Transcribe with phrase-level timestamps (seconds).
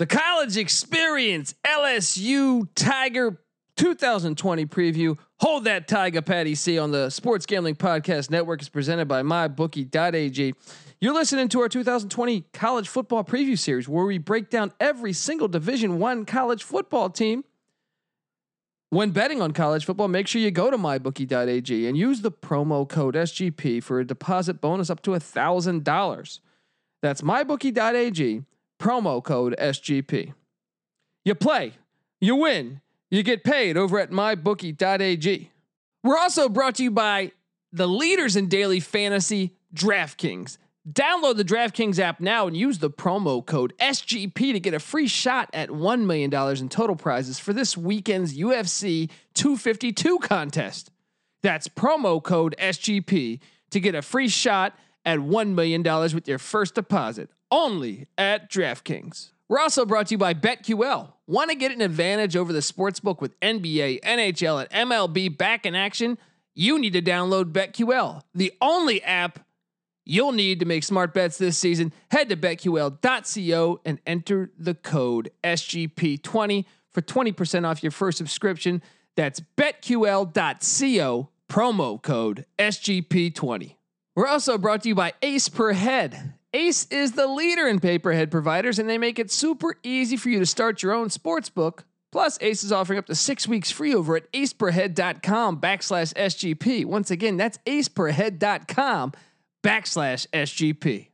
[0.00, 3.38] The college experience LSU Tiger
[3.76, 5.18] 2020 preview.
[5.40, 10.54] Hold that Tiger Patty C on the Sports Gambling Podcast Network is presented by MyBookie.ag.
[11.02, 15.48] You're listening to our 2020 college football preview series where we break down every single
[15.48, 17.44] Division 1 college football team.
[18.88, 22.88] When betting on college football, make sure you go to mybookie.ag and use the promo
[22.88, 26.40] code SGP for a deposit bonus up to $1,000.
[27.02, 28.44] That's mybookie.ag,
[28.80, 30.32] promo code SGP.
[31.24, 31.74] You play,
[32.20, 32.80] you win,
[33.10, 35.50] you get paid over at mybookie.ag.
[36.02, 37.32] We're also brought to you by
[37.72, 40.56] the leaders in daily fantasy, DraftKings.
[40.90, 45.06] Download the DraftKings app now and use the promo code SGP to get a free
[45.06, 50.90] shot at $1 million in total prizes for this weekend's UFC 252 contest.
[51.42, 53.40] That's promo code SGP
[53.70, 54.74] to get a free shot
[55.04, 55.82] at $1 million
[56.14, 59.30] with your first deposit only at DraftKings.
[59.48, 61.12] We're also brought to you by BetQL.
[61.26, 65.74] Want to get an advantage over the sportsbook with NBA, NHL, and MLB back in
[65.74, 66.18] action?
[66.54, 69.40] You need to download BetQL, the only app
[70.04, 71.92] you'll need to make smart bets this season.
[72.10, 78.82] Head to betql.co and enter the code SGP20 for 20% off your first subscription.
[79.16, 83.74] That's betql.co, promo code SGP20.
[84.16, 86.34] We're also brought to you by Ace Per Head.
[86.52, 90.40] Ace is the leader in pay-per-head providers, and they make it super easy for you
[90.40, 91.84] to start your own sports book.
[92.10, 96.84] Plus, Ace is offering up to six weeks free over at aceperhead.com backslash SGP.
[96.84, 99.12] Once again, that's aceperhead.com
[99.62, 101.09] backslash SGP.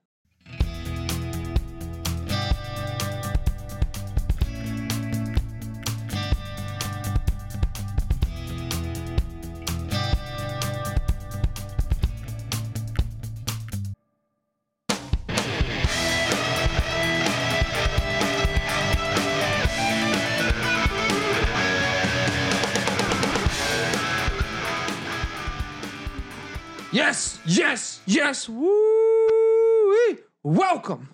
[28.06, 28.48] Yes.
[28.48, 30.18] Woo!
[30.42, 31.08] Welcome.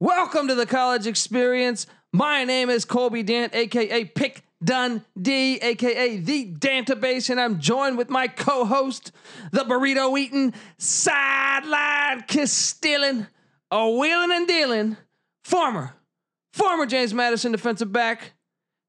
[0.00, 1.86] Welcome to the college experience.
[2.12, 8.10] My name is Colby Dant, aka Pick Dundee, aka the Dantabase, and I'm joined with
[8.10, 9.12] my co-host,
[9.50, 13.26] the burrito eating, sideline kiss stealing,
[13.70, 14.96] a wheeling and dealing,
[15.44, 15.94] former,
[16.52, 18.32] former James Madison defensive back,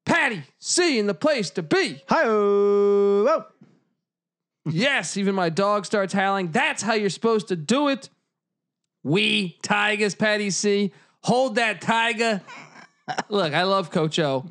[0.06, 2.02] Patty C in the place to be.
[2.08, 3.46] Hi, oh,
[4.66, 6.50] Yes, even my dog starts howling.
[6.50, 8.08] That's how you're supposed to do it.
[9.02, 10.92] We Tigers, Patty C.
[11.22, 12.40] Hold that tiger.
[13.28, 14.46] Look, I love Coach O.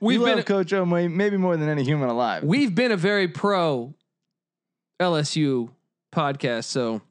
[0.00, 2.42] we We've love been Coach O maybe more than any human alive.
[2.44, 3.94] we've been a very pro
[5.00, 5.68] LSU
[6.12, 7.02] podcast, so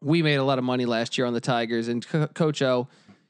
[0.00, 2.86] we made a lot of money last year on the Tigers and Co- Coach O.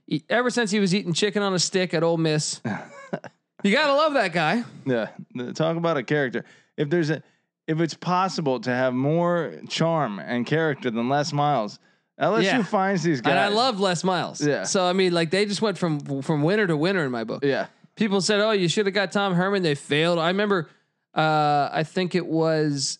[0.06, 2.60] he- ever since he was eating chicken on a stick at Ole Miss,
[3.62, 4.64] you gotta love that guy.
[4.84, 5.08] yeah,
[5.54, 6.44] talk about a character.
[6.76, 7.22] If there's a,
[7.66, 11.78] if it's possible to have more charm and character than Les Miles,
[12.20, 12.62] LSU Yeah.
[12.62, 13.30] finds these guys.
[13.30, 14.40] And I love Les Miles.
[14.44, 14.64] Yeah.
[14.64, 17.44] So I mean, like they just went from from winner to winner in my book.
[17.44, 17.66] Yeah,
[17.96, 20.18] people said, "Oh, you should have got Tom Herman." They failed.
[20.18, 20.68] I remember.
[21.14, 22.98] Uh, I think it was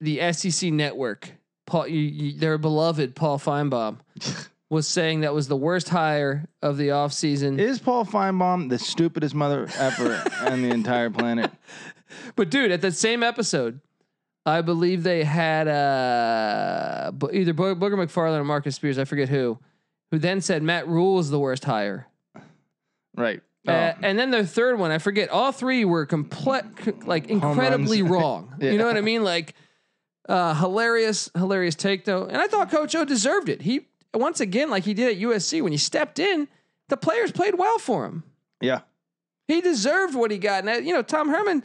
[0.00, 1.30] the SEC network.
[1.66, 3.98] Paul, you, you, their beloved Paul Finebaum
[4.68, 7.58] was saying that was the worst hire of the offseason.
[7.60, 11.50] is Paul Finebaum the stupidest mother ever on the entire planet?
[12.34, 13.80] But dude, at that same episode,
[14.44, 18.98] I believe they had uh, either Bo- Booger McFarland or Marcus Spears.
[18.98, 19.58] I forget who.
[20.12, 22.06] Who then said Matt Rhule is the worst hire.
[23.16, 23.38] Right.
[23.38, 25.28] Uh, Oh, and then their third one, I forget.
[25.30, 26.62] All three were complete,
[27.04, 28.54] like incredibly wrong.
[28.60, 28.70] Yeah.
[28.72, 29.24] You know what I mean?
[29.24, 29.54] Like
[30.28, 32.24] uh, hilarious, hilarious take though.
[32.26, 33.62] And I thought Coach O deserved it.
[33.62, 36.48] He once again, like he did at USC, when he stepped in,
[36.88, 38.22] the players played well for him.
[38.60, 38.80] yeah.
[39.48, 40.66] He deserved what he got.
[40.66, 41.62] And you know, Tom Herman.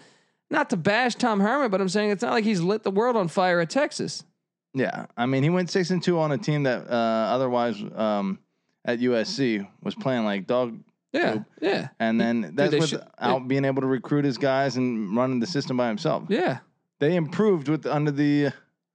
[0.51, 3.15] Not to bash Tom Herman, but I'm saying it's not like he's lit the world
[3.15, 4.25] on fire at Texas.
[4.73, 6.93] Yeah, I mean, he went six and two on a team that uh,
[7.33, 8.37] otherwise um,
[8.83, 10.77] at USC was playing like dog,
[11.13, 11.43] Yeah, Nope.
[11.61, 15.39] yeah, and then that's they without should- being able to recruit his guys and running
[15.39, 16.23] the system by himself.
[16.27, 16.57] yeah,
[16.99, 18.51] They improved with under the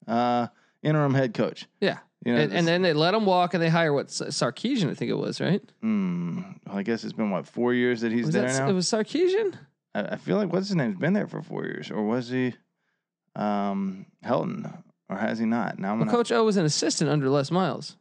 [0.07, 0.49] uh,
[0.83, 1.67] interim head coach.
[1.81, 1.99] yeah.
[2.27, 4.95] You know, and, and then they let him walk, and they hire what Sarkisian, I
[4.95, 5.63] think it was, right?
[5.83, 8.69] mm, well, I guess it's been what four years that he's Was there that, now.
[8.69, 9.55] It was Sarkisian.
[9.95, 12.53] I, I feel like what's his name's been there for four years, or was he
[13.37, 15.79] um, Helton, or has he not?
[15.79, 17.97] Now I'm Well, gonna, Coach O was an assistant under Les Miles.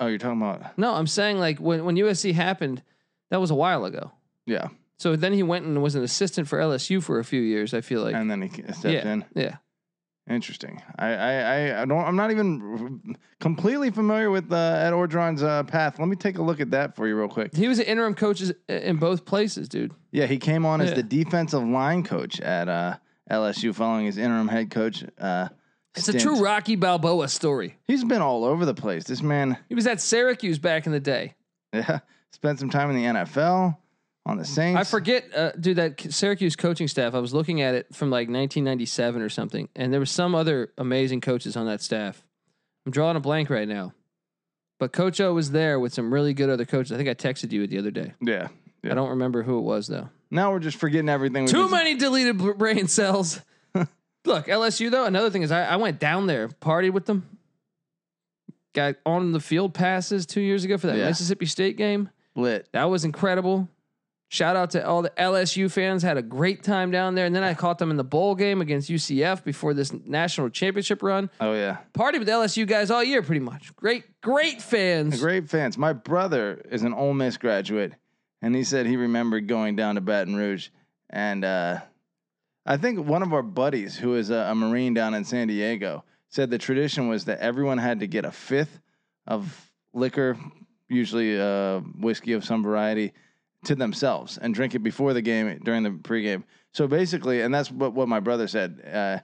[0.00, 2.82] oh, you're talking about No, I'm saying like when when USC happened,
[3.30, 4.12] that was a while ago.
[4.46, 4.68] yeah,
[4.98, 7.74] So then he went and was an assistant for LSU for a few years.
[7.74, 9.24] I feel like, and then he stepped yeah, in.
[9.34, 9.56] yeah.
[10.28, 10.82] Interesting.
[10.98, 12.04] I, I, I, don't.
[12.04, 15.98] I'm not even completely familiar with uh, Ed Orgeron's uh, path.
[15.98, 17.54] Let me take a look at that for you real quick.
[17.56, 19.92] He was an interim coach in both places, dude.
[20.10, 22.96] Yeah, he came on as the defensive line coach at uh,
[23.30, 25.02] LSU following his interim head coach.
[25.18, 25.48] Uh,
[25.94, 27.78] It's a true Rocky Balboa story.
[27.86, 29.04] He's been all over the place.
[29.04, 31.34] This man, He was at Syracuse back in the day.
[31.72, 32.00] yeah,
[32.32, 33.76] spent some time in the NFL
[34.28, 34.78] on the Saints.
[34.78, 37.14] I forget, uh, dude, that Syracuse coaching staff.
[37.14, 40.72] I was looking at it from like 1997 or something, and there was some other
[40.78, 42.22] amazing coaches on that staff.
[42.86, 43.92] I'm drawing a blank right now,
[44.78, 46.92] but Coach O was there with some really good other coaches.
[46.92, 48.12] I think I texted you the other day.
[48.20, 48.48] Yeah.
[48.84, 48.92] Yeah.
[48.92, 50.08] I don't remember who it was though.
[50.30, 51.44] Now we're just forgetting everything.
[51.46, 53.40] we Too just- many deleted brain cells.
[54.24, 55.04] Look, LSU though.
[55.06, 57.38] Another thing is, I, I went down there, partied with them,
[58.74, 61.06] got on the field passes two years ago for that Yeah.
[61.08, 62.10] Mississippi State game.
[62.36, 62.68] Lit.
[62.72, 63.68] That was incredible.
[64.30, 66.02] Shout out to all the LSU fans.
[66.02, 67.24] Had a great time down there.
[67.24, 71.02] And then I caught them in the bowl game against UCF before this national championship
[71.02, 71.30] run.
[71.40, 71.78] Oh yeah.
[71.94, 73.74] Party with LSU guys all year, pretty much.
[73.74, 75.18] Great, great fans.
[75.18, 75.78] Great fans.
[75.78, 77.94] My brother is an Ole Miss graduate,
[78.42, 80.68] and he said he remembered going down to Baton Rouge,
[81.08, 81.80] and uh,
[82.66, 86.04] I think one of our buddies who is a, a Marine down in San Diego
[86.28, 88.78] said the tradition was that everyone had to get a fifth
[89.26, 90.36] of liquor,
[90.86, 93.14] usually uh, whiskey of some variety,
[93.64, 96.44] to themselves and drink it before the game during the pregame.
[96.72, 98.82] So basically, and that's what, what my brother said.
[98.92, 99.18] Uh,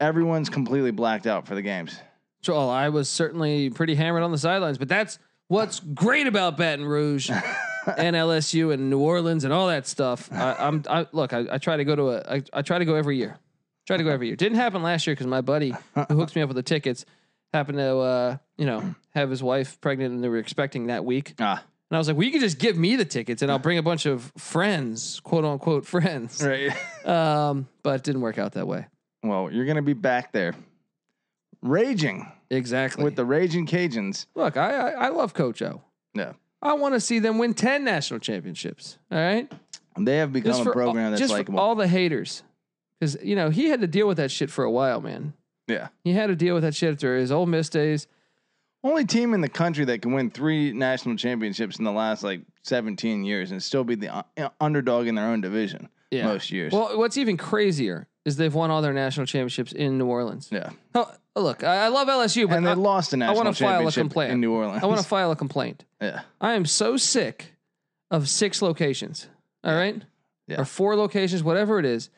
[0.00, 1.98] everyone's completely blacked out for the games.
[2.42, 5.18] So well, I was certainly pretty hammered on the sidelines, but that's
[5.48, 7.30] what's great about Baton Rouge
[7.98, 10.32] and LSU and New Orleans and all that stuff.
[10.32, 11.32] I, I'm I, look.
[11.32, 12.36] I, I try to go to a.
[12.36, 13.38] I, I try to go every year.
[13.86, 14.36] Try to go every year.
[14.36, 17.06] Didn't happen last year because my buddy who hooks me up with the tickets
[17.52, 21.34] happened to uh, you know have his wife pregnant and they were expecting that week.
[21.40, 23.58] Ah, And I was like, well, you can just give me the tickets and I'll
[23.58, 26.44] bring a bunch of friends, quote unquote friends.
[26.44, 26.72] right.
[27.08, 28.86] Um, but it didn't work out that way.
[29.22, 30.54] Well, you're gonna be back there,
[31.62, 33.04] raging Exactly.
[33.04, 34.26] with the raging Cajuns.
[34.34, 35.82] Look, I, I I love Coach O.
[36.14, 36.32] Yeah,
[36.62, 38.98] I want to see them win ten national championships.
[39.10, 39.50] All right,
[39.98, 42.42] they have become a program all, that's just for all the haters,
[43.00, 45.34] because you know he had to deal with that shit for a while, man.
[45.66, 48.06] yeah, He had to deal with that shit after his old Miss days.
[48.88, 52.40] Only team in the country that can win three national championships in the last like
[52.62, 56.26] 17 years and still be the uh, underdog in their own division Yeah.
[56.26, 56.72] most years.
[56.72, 60.48] Well, what's even crazier is they've won all their national championships in New Orleans.
[60.52, 63.50] yeah, Oh, look, I, I love LSU, but and they I, lost a national file
[63.52, 64.32] a championship complaint.
[64.32, 64.82] in New Orleans.
[64.82, 65.84] I want to file a complaint.
[66.00, 67.54] yeah, I am so sick
[68.10, 69.28] of six locations.
[69.64, 70.02] All right,
[70.46, 70.60] Yeah.
[70.60, 72.10] or four locations, whatever it is.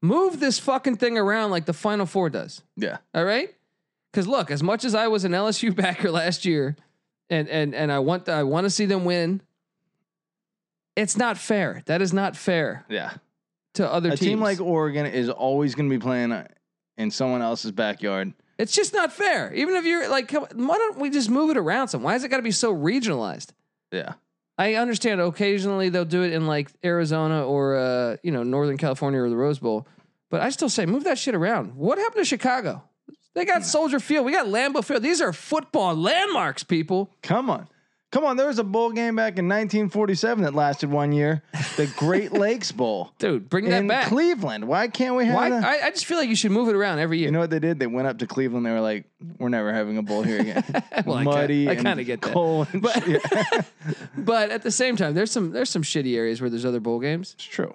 [0.00, 2.62] Move this fucking thing around like the Final Four does.
[2.76, 3.52] yeah, All right.
[4.18, 6.74] Because look, as much as I was an LSU backer last year,
[7.30, 9.40] and and and I want I want to see them win.
[10.96, 11.84] It's not fair.
[11.86, 13.12] That is not fair yeah.
[13.74, 14.20] to other teams.
[14.20, 14.30] A teams.
[14.30, 16.48] team like Oregon is always going to be playing uh,
[16.96, 18.34] in someone else's backyard.
[18.58, 19.54] it's just not fair.
[19.54, 21.86] Even if you're like, come, why don't we just move it around?
[21.86, 22.02] Some.
[22.02, 23.50] Why is it got to be so regionalized?
[23.92, 24.14] Yeah,
[24.58, 29.20] I understand occasionally they'll do it in like Arizona or uh, you know Northern California
[29.20, 29.86] or the Rose Bowl,
[30.28, 31.76] but I still say move that shit around.
[31.76, 32.82] What happened to Chicago?
[33.38, 34.26] They got Soldier Field.
[34.26, 35.02] We got Lambeau Field.
[35.02, 37.10] These are football landmarks, people.
[37.22, 37.68] come on.
[38.10, 41.42] Come on, there was a bowl game back in 1947 that lasted one year,
[41.76, 44.06] the Great Lakes Bowl Dude, bring that in back.
[44.06, 44.66] Cleveland.
[44.66, 45.50] Why can't we have Why?
[45.50, 45.62] that?
[45.62, 47.26] I, I just feel like you should move it around every year.
[47.26, 47.78] You know what they did?
[47.78, 48.64] They went up to Cleveland.
[48.64, 49.04] They were like,
[49.38, 50.64] "We're never having a bowl here again."
[51.04, 51.68] Well, Muddy.
[51.68, 52.32] I and kinda get that.
[52.32, 53.66] cold and But-
[54.16, 57.00] but at the same time, there's some there's some shitty areas where there's other bowl
[57.00, 57.34] games.
[57.34, 57.74] it's true.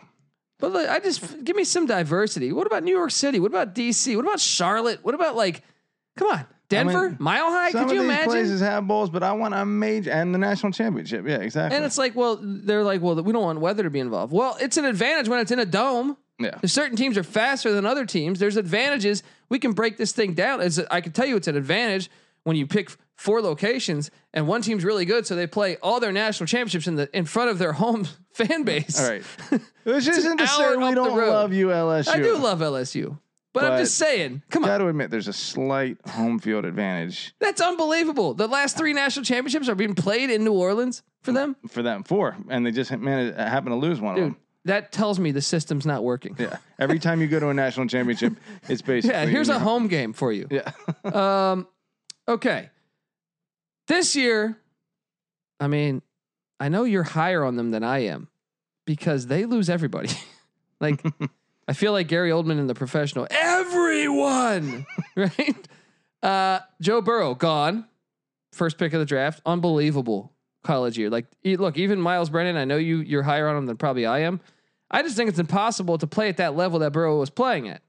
[0.63, 2.53] But look, I just give me some diversity.
[2.53, 3.38] What about New York City?
[3.38, 4.15] What about DC?
[4.15, 5.00] What about Charlotte?
[5.03, 5.62] What about like,
[6.15, 7.74] come on, Denver, mean, Mile High?
[7.74, 8.29] Could you imagine?
[8.29, 11.27] places have bowls, but I want a major and the national championship.
[11.27, 11.75] Yeah, exactly.
[11.75, 14.32] And it's like, well, they're like, well, we don't want weather to be involved.
[14.32, 16.15] Well, it's an advantage when it's in a dome.
[16.39, 19.22] yeah, If certain teams are faster than other teams, there's advantages.
[19.50, 20.62] We can break this thing down.
[20.62, 22.10] As I can tell you, it's an advantage
[22.46, 26.13] when you pick four locations and one team's really good, so they play all their
[26.13, 28.99] national championships in the in front of their home fan base.
[28.99, 29.23] all right.
[29.83, 32.09] Which isn't to say we don't love you, LSU.
[32.09, 33.19] I do love LSU,
[33.53, 37.35] but, I'm just saying, come on, Got to admit, there's a slight home field advantage
[37.39, 38.33] that's unbelievable.
[38.33, 42.03] The last three national championships are being played in New Orleans for them, for them.
[42.03, 44.37] Four, and they just managed happen to lose one of them.
[44.65, 46.37] That tells me the system's not working.
[46.39, 46.57] Yeah.
[46.79, 48.33] Every time you go to a national championship,
[48.69, 50.47] it's basically Yeah, here's a home game for you.
[50.49, 50.71] Yeah.
[51.03, 51.67] Um,
[52.29, 52.69] okay.
[53.87, 54.57] This year,
[55.59, 56.01] I mean,
[56.63, 58.29] I know you're higher on them than I am
[58.86, 60.08] because they lose everybody.
[60.79, 61.05] like,
[61.67, 63.27] I feel like Gary Oldman in the professional.
[63.29, 64.86] Everyone,
[65.17, 65.67] right?
[66.22, 67.86] Uh, Joe Burrow gone,
[68.53, 69.41] first pick of the draft.
[69.46, 70.32] Unbelievable
[70.63, 71.10] college year.
[71.10, 72.55] Like, look, even Myles Brennan.
[72.55, 74.39] I know you you're higher on him than probably I am.
[74.89, 77.82] I just think it's impossible to play at that level that Burrow was playing at.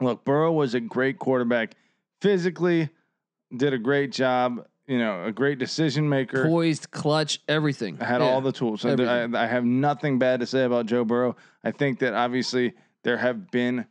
[0.00, 1.76] Look, Burrow was a great quarterback.
[2.20, 2.88] Physically,
[3.56, 4.66] did a great job.
[4.86, 6.44] You know, a great decision maker.
[6.46, 7.98] Poised, clutch, everything.
[8.00, 8.28] I had Yeah.
[8.28, 8.82] all the tools.
[8.82, 11.34] So there- I, I have nothing bad to say about Joe Burrow.
[11.64, 13.86] I think that obviously there have been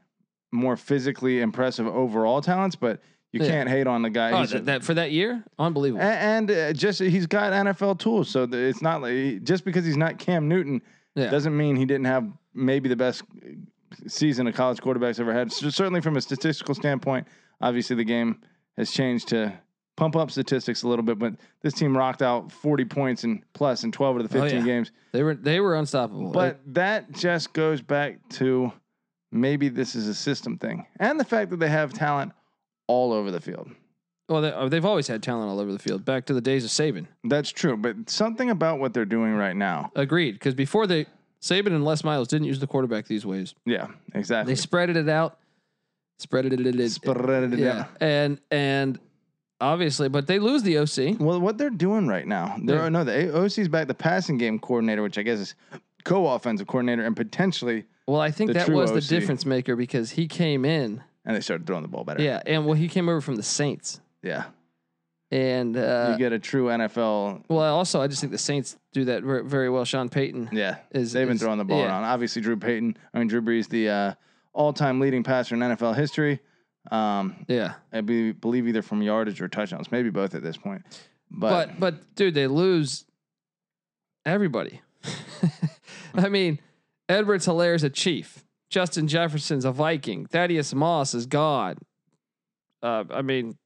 [0.54, 3.02] more physically impressive overall talents, but
[3.34, 3.50] you Yeah.
[3.50, 4.32] can't hate on the guy.
[4.32, 6.02] Oh, He's a- that, that for that year, unbelievable.
[6.02, 9.84] a- and uh, just he's got NFL tools, so that it's not like just because
[9.84, 10.82] he's not Cam Newton
[11.16, 11.30] Yeah.
[11.30, 13.24] doesn't mean he didn't have maybe the best
[14.08, 15.52] season a college quarterback's ever had.
[15.52, 17.28] So certainly from a statistical standpoint,
[17.62, 18.40] obviously the game
[18.78, 19.54] has changed to
[19.96, 23.84] pump up statistics a little bit, but this team rocked out 40 points and plus
[23.84, 24.66] in 12 of the Oh, 15 yeah.
[24.66, 24.92] games.
[25.14, 26.32] They were they were unstoppable.
[26.32, 28.72] But that just goes back to
[29.32, 32.32] maybe this is a system thing and the fact that they have talent
[32.88, 33.70] all over the field.
[34.30, 36.04] well, they, oh, they've always had talent all over the field.
[36.06, 37.08] Back to the days of Saban.
[37.24, 39.92] That's true, but something about what they're doing right now.
[39.96, 40.34] Agreed.
[40.34, 41.06] Because before they
[41.42, 43.54] Saban and Les Miles didn't use the quarterback these ways.
[43.66, 44.54] Yeah, exactly.
[44.54, 45.38] They spread it out,
[46.20, 47.88] spread it, it, it, Spread it yeah, out.
[48.02, 49.00] and and
[49.62, 51.20] obviously, but they lose the OC.
[51.20, 52.90] Well, what they're doing right now, they're Yeah.
[52.90, 55.56] no the OC's back, the passing game coordinator, which I guess is
[56.04, 60.66] co-offensive coordinator, and potentially, Well, I think that was the difference maker because he came
[60.66, 62.22] in, and they started throwing the ball better.
[62.22, 64.46] yeah, and well, he came over from the Saints, yeah.
[65.32, 67.44] and uh, you get a true NFL.
[67.50, 69.84] well, also I just think the Saints do that ver- very well.
[69.86, 71.88] Sean Payton Yeah, is they've been is- throwing the ball yeah.
[71.88, 72.04] around.
[72.04, 74.14] Obviously, Drew Payton, I mean Drew Brees, the uh,
[74.54, 76.40] all-time leading passer in NFL history.
[76.92, 80.84] Um, Yeah, I be, believe either from yardage or touchdowns, maybe both at this point.
[81.32, 83.06] But, but but dude, they lose
[84.26, 84.82] everybody.
[86.16, 86.60] I mean,
[87.10, 88.44] Edwards-Helaire's a Chief.
[88.70, 90.26] Justin Jefferson's a Viking.
[90.26, 91.78] Thaddeus Moss is God.
[92.82, 93.58] Uh, I mean,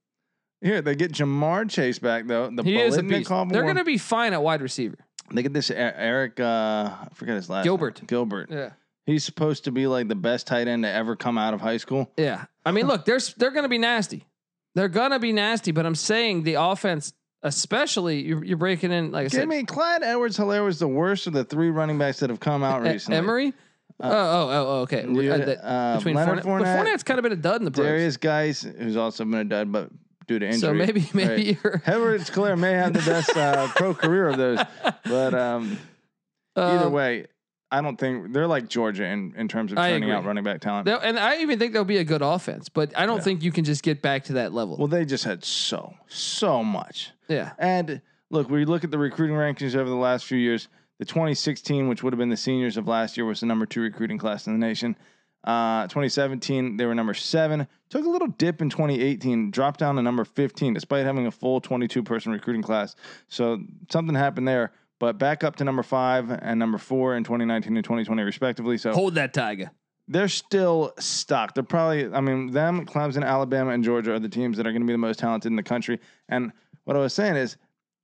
[0.60, 2.50] here they get Ja'Marr Chase back though.
[2.50, 3.02] The he is a.
[3.02, 4.98] Bolitnikov They're going to be fine at wide receiver.
[5.32, 6.40] They get this Eric.
[6.40, 7.64] Uh, I forget his last.
[7.64, 7.70] name.
[7.70, 8.06] Gilbert.
[8.06, 8.50] Gilbert.
[8.50, 8.70] Yeah,
[9.06, 11.78] He's supposed to be like the best tight end to ever come out of high
[11.78, 12.10] school.
[12.16, 12.44] yeah.
[12.64, 14.26] I mean, look, there's they're going to be nasty.
[14.74, 15.72] They're going to be nasty.
[15.72, 17.12] But I'm saying the offense,
[17.42, 19.10] especially you're, you're breaking in.
[19.12, 22.20] Like I Give said, me Clyde Edwards-Helaire was the worst of the three running backs
[22.20, 23.18] that have come out E- recently.
[23.18, 23.52] Emery.
[24.00, 25.04] oh, oh, oh, oh, okay.
[25.08, 27.60] You Uh, the- uh, between Leonard Fournette, but Fournette, Fournette's kind of been a dud
[27.60, 27.86] in the pros.
[27.86, 29.90] Derrius Guice, who's also been a dud, but
[30.26, 30.60] due to injury.
[30.60, 31.58] So maybe maybe Right.
[31.64, 34.60] you're Edwards Hilaire may have the best uh, pro career of those,
[35.04, 35.78] but um,
[36.56, 37.26] either um, way,
[37.72, 40.60] I don't think they're like Georgia in, in terms of I turning out running back
[40.60, 40.86] talent.
[40.86, 43.22] they'll- and I even think they'll be a good offense, but I don't Yeah.
[43.22, 44.76] think you can just get back to that level.
[44.76, 47.12] Well, they just had so so much.
[47.28, 48.00] yeah, And
[48.30, 50.68] look, we look at the recruiting rankings over the last few years.
[50.98, 53.80] The 2016, which would have been the seniors of last year, was the number two
[53.80, 54.96] recruiting class in the nation.
[55.42, 57.66] Uh, 2017, they were number seven.
[57.88, 61.60] Took a little dip in 2018, dropped down to number 15, despite having a full
[61.62, 62.94] 22 person recruiting class.
[63.28, 63.60] So
[63.90, 67.84] something happened there, but back up to number five and number four in 2019 and
[67.84, 68.78] 2020, respectively.
[68.78, 69.72] So hold that tiger.
[70.06, 71.54] they're still stuck.
[71.54, 74.82] They're probably, I mean, them, Clemson, Alabama, and Georgia are the teams that are going
[74.82, 75.98] to be the most talented in the country.
[76.28, 76.52] And
[76.84, 77.56] what I was saying is,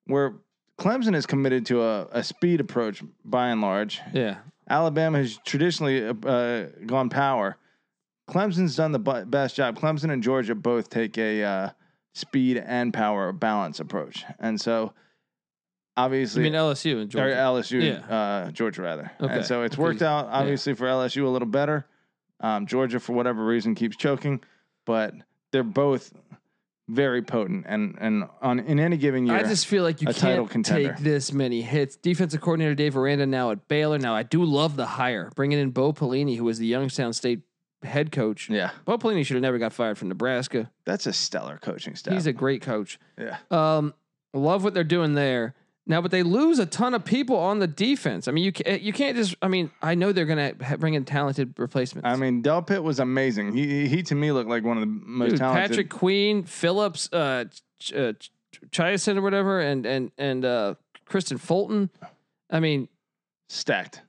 [0.07, 0.35] where
[0.79, 4.39] Clemson is committed to a, a speed approach by and large, Yeah,
[4.69, 7.57] Alabama has traditionally uh, gone power.
[8.29, 9.79] Clemson's done the best job.
[9.79, 11.71] Clemson and Georgia both take a uh,
[12.15, 14.25] speed and power balance approach.
[14.39, 14.93] And so,
[15.97, 17.35] I obviously, mean LSU and or Georgia.
[17.37, 19.11] LSU, uh, Georgia rather.
[19.21, 19.33] Okay.
[19.35, 21.87] And so it's worked out obviously for LSU a little better.
[22.41, 24.43] Um, Georgia, for whatever reason, keeps choking,
[24.85, 25.15] but
[25.53, 26.13] they're both
[26.89, 29.37] very potent and and on in any given year.
[29.37, 30.93] I just feel like you can't contender.
[30.93, 31.97] take this many hits.
[31.97, 33.99] Defensive coordinator Dave Aranda now at Baylor.
[33.99, 37.41] Now I do love the hire, bringing in Bo Pelini, who was the Youngstown State
[37.83, 38.49] head coach.
[38.49, 40.71] yeah, Bo Pelini should have never got fired from Nebraska.
[40.85, 42.15] that's a stellar coaching staff.
[42.15, 42.99] He's a great coach.
[43.19, 43.95] yeah, Um,
[44.33, 45.55] love what they're doing there.
[45.89, 48.27] Now, but they lose a ton of people on the defense.
[48.27, 49.37] I mean, you can't, you can't just.
[49.41, 52.07] I mean, I know they're gonna bring in talented replacements.
[52.07, 53.53] I mean, Delpit was amazing.
[53.53, 55.71] He he, to me looked like one of the most Dude, talented.
[55.71, 57.45] Patrick Queen, Phillips, uh,
[57.79, 58.13] Ch- uh,
[58.71, 60.75] Chaisson or whatever, and and and uh,
[61.09, 61.91] Kristian Fulton.
[62.51, 62.89] I mean,
[63.49, 64.03] stacked.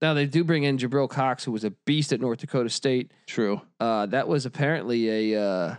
[0.00, 3.12] now they do bring in Jabril Cox, who was a beast at North Dakota State.
[3.26, 3.60] True.
[3.78, 5.74] Uh, that was apparently a uh,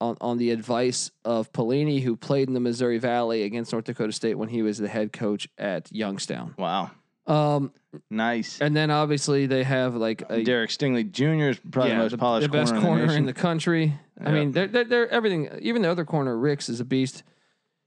[0.00, 4.12] on on the advice of Pelini, who played in the Missouri Valley against North Dakota
[4.12, 6.54] State when he was the head coach at Youngstown.
[6.58, 6.90] Wow.
[7.26, 7.72] Um,
[8.10, 8.60] Nice.
[8.60, 11.50] and then obviously they have like a Derek Stingley Jr.
[11.50, 13.94] is probably yeah, the most polished the best corner, corner, in the, in the country.
[14.24, 15.48] I mean, they're, they're they're everything.
[15.60, 17.22] Even the other corner, Ricks, is a beast.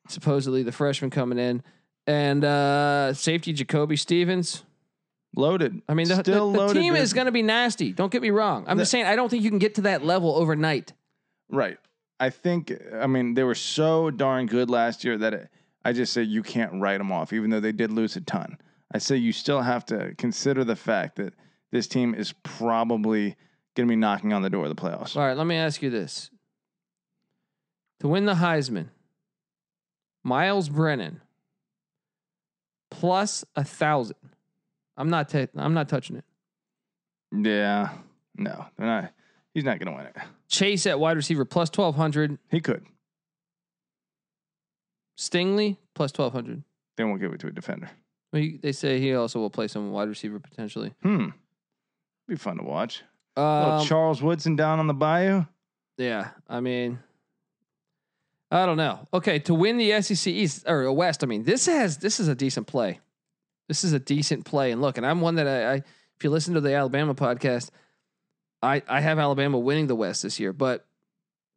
[0.10, 1.64] Supposedly the freshman coming in,
[2.08, 4.64] and uh, safety Jacoby Stevens.
[5.36, 5.82] loaded.
[5.88, 6.74] I mean, the, the- still the, loaded.
[6.80, 7.92] team There's- is going to be nasty.
[7.94, 8.66] Don't get me wrong.
[8.68, 10.92] I'm The- just saying I don't think you can get to that level overnight.
[11.50, 11.78] Right.
[12.20, 15.50] I think, I mean, they were so darn good last year that it,
[15.84, 18.58] I just say you can't write them off, even though they did lose a ton.
[18.94, 21.34] I say you still have to consider the fact that
[21.72, 23.36] this team is probably
[23.76, 25.18] going to be knocking on the door of the playoffs.
[25.18, 26.30] All right, let me ask you this:
[28.00, 28.90] to win the Heisman,
[30.24, 31.22] Myles Brennan
[32.92, 34.18] plus a thousand.
[34.96, 35.34] I'm not.
[35.56, 36.26] I'm not touching it.
[37.36, 37.90] Yeah,
[38.38, 39.12] no, they're not.
[39.54, 40.16] He's not going to win it.
[40.48, 42.38] Chase at wide receiver plus twelve hundred.
[42.50, 42.86] He could.
[45.18, 46.64] Stingley plus twelve hundred.
[46.98, 47.90] They won't give it to a defender.
[48.32, 50.94] Well, he- they say he also will play some wide receiver potentially.
[51.04, 51.28] Hmm.
[52.28, 53.04] Be fun to watch.
[53.36, 55.44] Little Um, Charles Woodson down on the bayou.
[55.98, 57.00] yeah, I mean,
[58.52, 59.08] I don't know.
[59.14, 62.36] Okay, to win the SEC East or West, I mean, this has this is a
[62.36, 63.00] decent play.
[63.68, 66.30] This is a decent play, and look, and I'm one that I, I if you
[66.30, 67.70] listen to the Alabama podcast,
[68.64, 70.86] I I have Alabama winning the West this year, but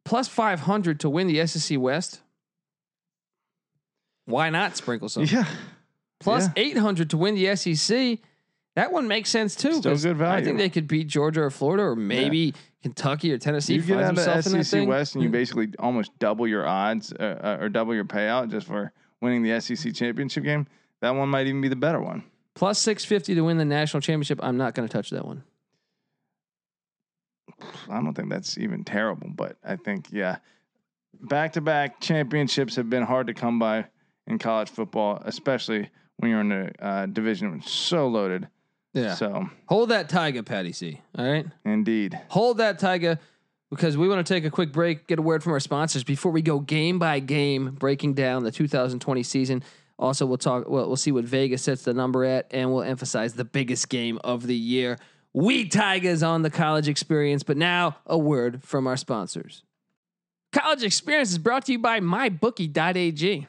[0.05, 2.21] plus five hundred to win the SEC West.
[4.25, 5.23] Why not sprinkle some?
[5.23, 5.45] Yeah.
[6.19, 6.63] Plus Yeah.
[6.63, 8.19] 800 to win the SEC.
[8.75, 9.73] That one makes sense too.
[9.73, 10.41] Still good value.
[10.41, 13.75] I think they could beat Georgia or Florida or maybe Kentucky or Tennessee.
[13.75, 14.87] you get out of the SEC.
[14.87, 15.31] West and you Mm.
[15.31, 17.23] basically almost double your odds uh,
[17.59, 20.67] uh, or double your payout just for winning the SEC championship game.
[21.01, 22.23] That one might even be the better one.
[22.53, 24.39] Plus 650 to win the national championship.
[24.43, 25.43] I'm not going to touch that one.
[27.89, 30.37] I don't think that's even terrible, but I think yeah,
[31.21, 33.85] back to back championships have been hard to come by
[34.27, 38.47] in college football, especially when you're in a uh, division so loaded.
[38.93, 39.15] Yeah.
[39.15, 41.01] So Hold that Tiger, Patty C.
[41.17, 41.45] All right.
[41.65, 43.19] indeed, Hold that Tiger
[43.69, 46.31] because we want to take a quick break, get a word from our sponsors before
[46.31, 49.63] we go game by game, breaking down the 2020 season.
[49.99, 50.69] Also, we'll talk.
[50.69, 54.19] Well, we'll see what Vegas sets the number at, and we'll emphasize the biggest game
[54.23, 54.97] of the year.
[55.37, 57.43] We Tigers on the college experience.
[57.43, 59.61] But now, a word from our sponsors.
[60.51, 63.45] College Experience is brought to you by MyBookie.ag.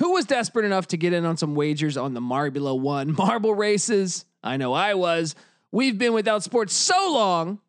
[0.00, 3.54] Who was desperate enough to get in on some wagers on the Marbula One marble
[3.54, 4.26] races?
[4.42, 5.34] I know I was.
[5.72, 7.60] We've been without sports so long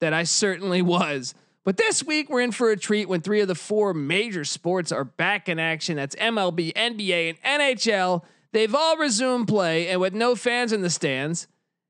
[0.00, 1.34] that I certainly was.
[1.64, 4.92] But this week we're in for a treat when three of the four major sports
[4.92, 5.96] are back in action.
[5.96, 8.22] That's MLB, NBA, and NHL.
[8.52, 11.48] They've all resumed play, and with no fans in the stands,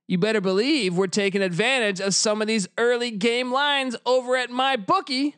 [0.09, 4.49] you better believe we're taking advantage of some of these early game lines over at
[4.49, 5.35] MyBookie.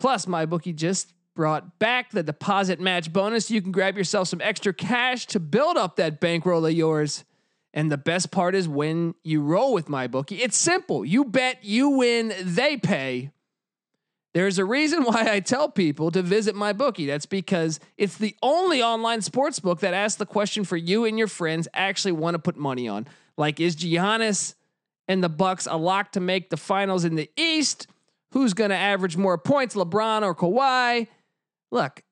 [0.00, 3.50] Plus, MyBookie just brought back the deposit match bonus.
[3.50, 7.24] You can grab yourself some extra cash to build up that bankroll of yours.
[7.72, 11.04] And the best part is when you roll with MyBookie, it's simple.
[11.04, 13.30] You bet, you win, they pay.
[14.32, 17.06] There's a reason why I tell people to visit my bookie.
[17.06, 21.18] That's because it's the only online sports book that asks the question for you and
[21.18, 23.06] your friends actually want to put money on.
[23.36, 24.54] Like, is Giannis
[25.08, 27.86] and the Bucks a lock to make the finals in the East?
[28.32, 31.08] Who's going to average more points, LeBron or Kawhi?
[31.72, 32.02] Look,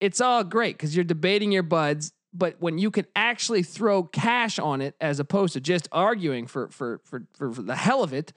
[0.00, 4.58] it's all great because you're debating your buds, but when you can actually throw cash
[4.58, 8.12] on it as opposed to just arguing for for for for, for the hell of
[8.12, 8.32] it,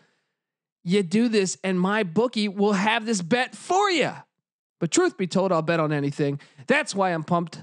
[0.84, 4.12] you do this, and my bookie will have this bet for you.
[4.80, 6.40] But truth be told, I'll bet on anything.
[6.68, 7.62] That's why I'm pumped.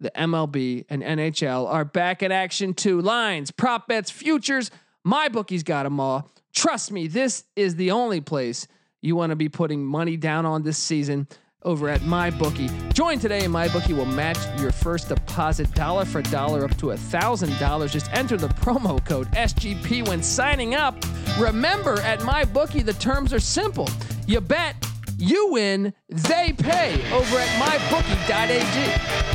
[0.00, 3.00] The MLB and NHL are back in action too.
[3.00, 4.70] Lines, prop bets, futures.
[5.04, 6.28] My bookie's got them all.
[6.52, 8.66] Trust me, this is the only place
[9.00, 11.28] you want to be putting money down on this season
[11.64, 12.92] over at MyBookie.
[12.92, 16.96] Join today and MyBookie will match your first deposit dollar for dollar up to a
[16.96, 17.90] $1,000.
[17.90, 20.96] Just enter the promo code SGP when signing up.
[21.38, 23.88] Remember, at MyBookie, the terms are simple.
[24.26, 24.76] You bet,
[25.18, 29.32] you win, they pay over at MyBookie.ag.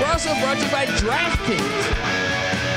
[0.00, 2.16] We're also brought to you by DraftKings.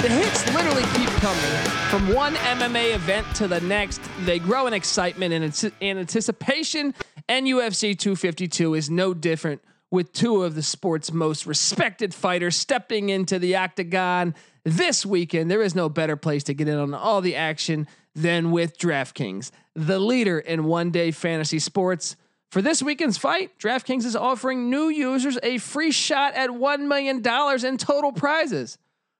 [0.02, 4.00] The hits literally keep coming from one MMA event to the next.
[4.22, 6.94] They grow in excitement and and anticipation,
[7.30, 9.62] and UFC 252 is no different.
[9.92, 15.62] With two of the sport's most respected fighters stepping into the octagon this weekend, there
[15.62, 20.00] is no better place to get in on all the action than with DraftKings, the
[20.00, 22.16] leader in one day fantasy sports.
[22.52, 27.18] For this weekend's fight, DraftKings is offering new users a free shot at $1 million
[27.18, 28.78] in total prizes.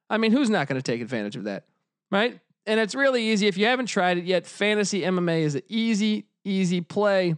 [0.08, 1.64] I mean, who's not going to take advantage of that?
[2.10, 2.40] Right?
[2.66, 3.46] And it's really easy.
[3.46, 7.36] If you haven't tried it yet, fantasy MMA is an easy, easy play.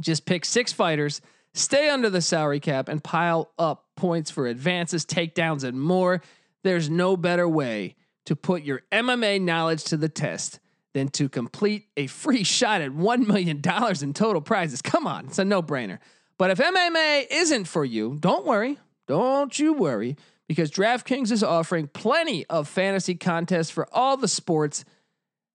[0.00, 1.20] Just pick six fighters,
[1.52, 6.22] stay under the salary cap, and pile up points for advances, takedowns, and more.
[6.62, 10.60] There's no better way to put your MMA knowledge to the test
[10.94, 13.60] than to complete a free shot at $1 million
[14.02, 14.80] in total prizes.
[14.80, 15.98] Come on, it's a no brainer.
[16.38, 18.78] But if MMA isn't for you, don't worry.
[19.06, 20.16] Don't you worry
[20.48, 24.84] because DraftKings is offering plenty of fantasy contests for all the sports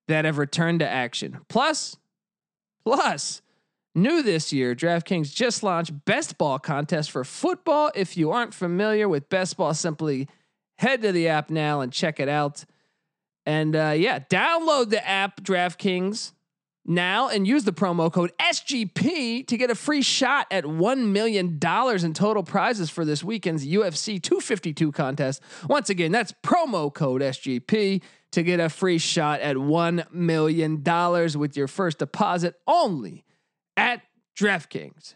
[0.07, 1.39] that have returned to action.
[1.47, 1.95] Plus,
[2.83, 3.41] plus,
[3.95, 7.91] new this year, DraftKings just launched Best Ball contest for football.
[7.95, 10.27] If you aren't familiar with Best Ball, simply
[10.77, 12.65] head to the app now and check it out.
[13.45, 16.33] And uh, yeah, download the app DraftKings
[16.85, 21.59] now and use the promo code SGP to get a free shot at $1 million
[21.61, 25.41] in total prizes for this weekend's UFC 252 contest.
[25.67, 31.57] Once again, that's promo code SGP to get a free shot at $1 million with
[31.57, 33.23] your first deposit only
[33.79, 34.01] at
[34.37, 35.15] DraftKings.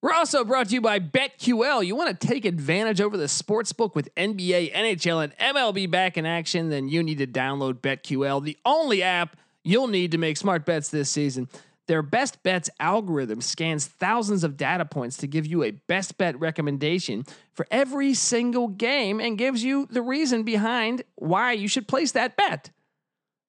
[0.00, 1.84] We're also brought to you by BetQL.
[1.86, 6.18] You want to take advantage over the sports book with NBA, NHL, and MLB back
[6.18, 6.68] in action?
[6.68, 10.90] Then you need to download BetQL, the only app you'll need to make smart bets
[10.90, 11.48] this season.
[11.86, 16.38] Their best bets algorithm scans thousands of data points to give you a best bet
[16.38, 22.12] recommendation for every single game and gives you the reason behind why you should place
[22.12, 22.70] that bet.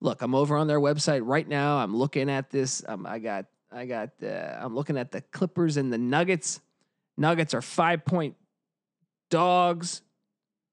[0.01, 1.77] Look, I'm over on their website right now.
[1.77, 2.83] I'm looking at this.
[2.87, 6.61] Um, I got I got uh, I'm looking at the Clippers and the Nuggets.
[7.17, 8.35] Nuggets are 5 point
[9.29, 10.01] dogs,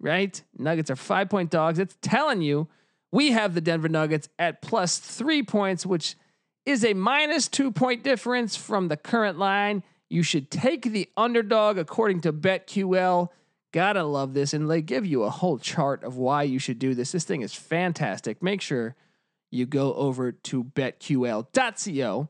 [0.00, 0.40] right?
[0.58, 1.78] Nuggets are 5 point dogs.
[1.78, 2.68] It's telling you
[3.10, 6.16] we have the Denver Nuggets at plus 3 points, which
[6.64, 9.82] is a minus 2 point difference from the current line.
[10.08, 13.28] You should take the underdog according to BetQL.
[13.72, 14.52] Gotta love this.
[14.52, 17.12] And they give you a whole chart of why you should do this.
[17.12, 18.42] This thing is fantastic.
[18.42, 18.94] Make sure
[19.52, 22.28] you go over to betql.co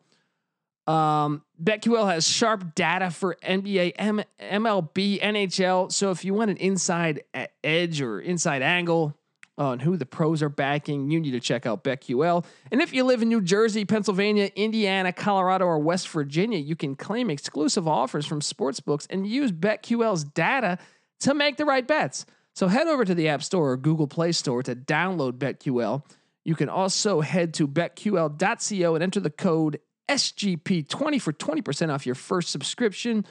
[0.87, 5.93] um, BetQL has sharp data for NBA, M- MLB, NHL.
[5.93, 7.23] So if you want an inside
[7.63, 9.17] edge or inside angle
[9.57, 12.45] on who the pros are backing, you need to check out BetQL.
[12.73, 16.97] And if you live in New Jersey, Pennsylvania, Indiana, Colorado, or West Virginia, you can
[16.97, 20.79] claim exclusive offers from sportsbooks and use BetQL's data
[21.21, 22.27] to make the right bets.
[22.55, 26.03] So head over to the App Store or Google Play Store to download BetQL.
[26.45, 32.15] You can also head to betql.co and enter the code SGP20 for 20% off your
[32.15, 33.25] first subscription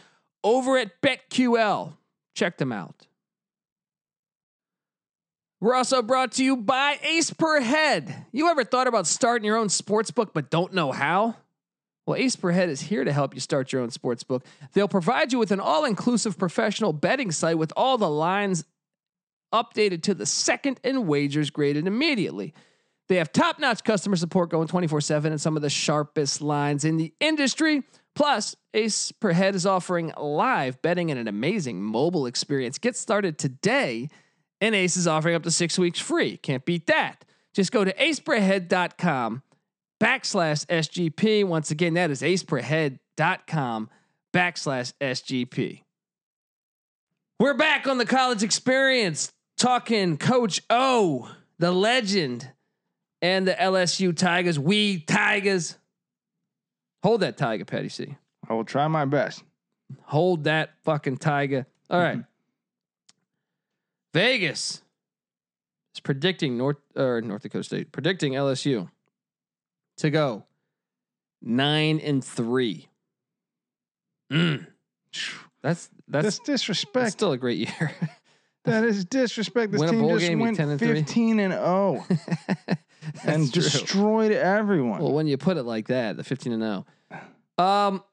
[0.43, 1.93] over at BetQL.
[2.33, 3.07] Check them out.
[5.59, 8.25] We're also brought to you by Ace Per Head.
[8.31, 11.35] You ever thought about starting your own sports book but don't know how?
[12.07, 14.43] Well, Ace Per Head is here to help you start your own sports book.
[14.73, 18.65] They'll provide you with an all inclusive professional betting site with all the lines
[19.53, 22.55] updated to the second and wagers graded immediately.
[23.11, 26.85] They have top notch customer support going 24 7 and some of the sharpest lines
[26.85, 27.83] in the industry.
[28.15, 32.77] Plus, Ace Per Head is offering live betting and an amazing mobile experience.
[32.77, 34.07] Get started today,
[34.61, 36.37] and Ace is offering up to six weeks free.
[36.37, 37.25] Can't beat that.
[37.53, 39.43] Just go to aceperhead.com
[39.99, 41.43] backslash SGP.
[41.43, 43.89] Once again, that is aceperhead.com
[44.33, 45.83] backslash SGP.
[47.41, 52.53] We're back on the college experience talking Coach O, the legend
[53.21, 54.57] and the LSU Tigers.
[54.59, 55.77] We Tigers.
[57.03, 58.15] Hold that tiger, Patty C.
[58.47, 59.43] I will try my best.
[60.03, 61.65] Hold that fucking tiger.
[61.89, 62.17] All right.
[62.17, 62.27] Mm-hmm.
[64.13, 64.81] Vegas
[65.95, 68.89] is predicting North or North Dakota State, predicting LSU
[69.97, 70.45] to go
[71.41, 72.87] nine and three.
[74.31, 74.67] Mm.
[75.61, 76.93] That's that's, that's disrespect.
[76.93, 77.95] That's still a great year.
[78.65, 79.71] that is disrespect.
[79.71, 82.05] This team just went 10 and 15 and 0.
[83.23, 83.61] and true.
[83.61, 85.01] destroyed everyone.
[85.01, 86.85] Well, when you put it like that, the 15 and 0.
[87.57, 88.03] Um,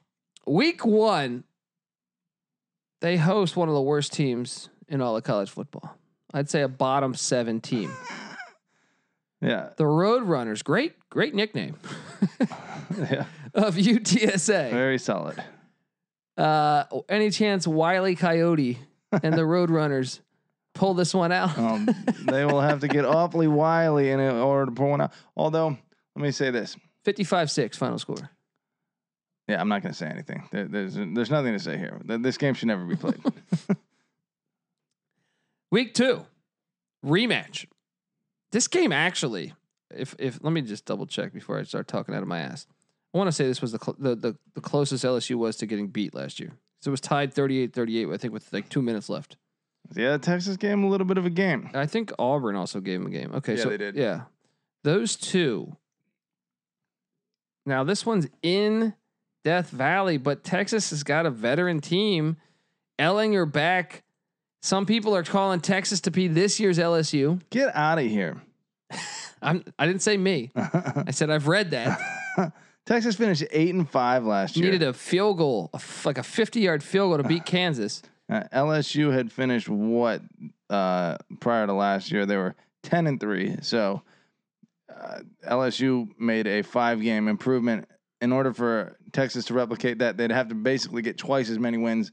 [0.46, 1.44] week one,
[3.00, 5.96] they host one of the worst teams in all of college football.
[6.32, 7.92] I'd say a bottom seven team.
[9.40, 9.70] yeah.
[9.76, 11.76] The Roadrunners, great, great nickname.
[12.98, 13.24] yeah.
[13.54, 14.70] Of UTSA.
[14.70, 15.42] Very solid.
[16.36, 18.78] Uh, any chance Wiley Coyote
[19.10, 20.20] and the Roadrunners
[20.74, 21.56] pull this one out.
[21.58, 21.88] um,
[22.26, 25.12] they will have to get awfully wily in order to pull one out.
[25.36, 25.76] Although,
[26.14, 28.30] let me say this 55 6 final score.
[29.48, 30.46] Yeah, I'm not going to say anything.
[30.52, 31.98] There, there's there's nothing to say here.
[32.04, 33.20] This game should never be played.
[35.70, 36.26] Week two,
[37.04, 37.66] rematch.
[38.52, 39.54] This game actually,
[39.90, 42.66] if if let me just double check before I start talking out of my ass.
[43.14, 45.66] I want to say this was the, cl- the, the the closest LSU was to
[45.66, 46.52] getting beat last year.
[46.80, 49.36] So it was tied 38-38, I think, with like two minutes left.
[49.94, 51.70] Yeah, the uh, Texas game a little bit of a game.
[51.74, 53.32] I think Auburn also gave him a game.
[53.34, 53.96] Okay, yeah, so they did.
[53.96, 54.22] yeah,
[54.84, 55.76] those two.
[57.66, 58.94] Now this one's in
[59.44, 62.36] Death Valley, but Texas has got a veteran team.
[62.98, 64.02] Ehlinger back.
[64.62, 67.40] Some people are calling Texas to be this year's LSU.
[67.50, 68.42] Get out of here.
[69.42, 69.64] I'm.
[69.78, 70.50] I didn't say me.
[70.56, 72.00] I said I've read that.
[72.86, 74.72] Texas finished eight and five last year.
[74.72, 75.70] Needed a field goal,
[76.06, 78.02] like a 50 yard field goal to beat Kansas.
[78.30, 80.22] Uh, LSU had finished what
[80.68, 82.26] uh, prior to last year?
[82.26, 83.56] They were ten and three.
[83.62, 84.02] So
[84.94, 87.88] uh, LSU made a five game improvement.
[88.20, 91.78] In order for Texas to replicate that, they'd have to basically get twice as many
[91.78, 92.10] wins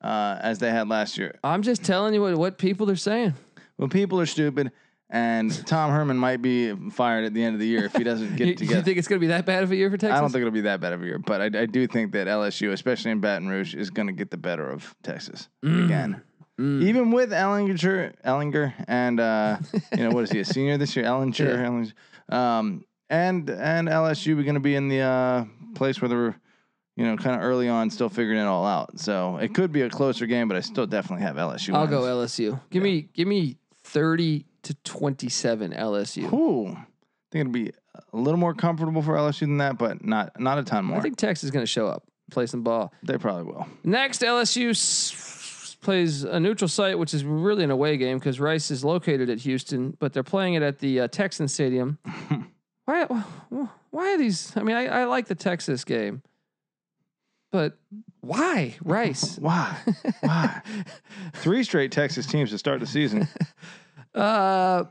[0.00, 1.38] uh, as they had last year.
[1.44, 3.34] I'm just telling you what, what people are saying.
[3.76, 4.72] Well, people are stupid,
[5.12, 8.34] and Tom Herman might be fired at the end of the year if he doesn't
[8.36, 8.78] get you, it together.
[8.78, 10.16] you think it's going to be that bad of a year for Texas?
[10.16, 12.12] I don't think it'll be that bad of a year, but I, I do think
[12.12, 15.84] that LSU, especially in Baton Rouge, is going to get the better of Texas Mm.
[15.84, 16.22] again.
[16.60, 16.82] Mm.
[16.84, 19.58] Even with Ehlinger, Ehlinger, and uh,
[19.96, 21.04] you know what is he a senior this year?
[21.06, 21.66] Ehlinger, Yeah.
[21.66, 25.44] Ehlinger, um, and and LSU are going to be in the uh,
[25.74, 26.36] place where they're
[26.96, 28.98] you know kind of early on, still figuring it all out.
[29.00, 31.72] So it could be a closer game, but I still definitely have LSU.
[31.74, 31.90] I'll wins.
[31.90, 32.60] go LSU.
[32.70, 36.32] Give me give me 30 to 27 LSU.
[36.32, 36.74] Ooh, I
[37.30, 37.72] think it'll be
[38.12, 40.98] a little more comfortable for LSU than that, but not not a ton more.
[40.98, 42.92] I think Texas is going to show up, play some ball.
[43.02, 43.66] they probably will.
[43.84, 48.70] Next, LSU s- plays a neutral site, which is really an away game because Rice
[48.70, 51.98] is located at Houston, but they're playing it at the uh, Texan Stadium.
[52.84, 53.04] why?
[53.90, 54.56] Why are these?
[54.56, 56.22] I mean, I, I like the Texas game,
[57.50, 57.76] but
[58.20, 59.36] why Rice?
[59.40, 59.76] Why?
[60.20, 60.62] Why?
[61.34, 63.26] Three straight Texas teams to start the season.
[64.14, 64.84] Uh,